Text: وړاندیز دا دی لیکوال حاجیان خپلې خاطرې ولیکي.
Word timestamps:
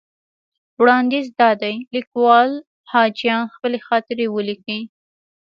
وړاندیز 0.81 1.27
دا 1.39 1.49
دی 1.61 1.75
لیکوال 1.95 2.49
حاجیان 2.91 3.43
خپلې 3.55 3.79
خاطرې 3.87 4.25
ولیکي. 4.35 4.79